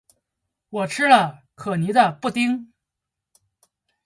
[0.69, 2.73] 我吃了可妮的布丁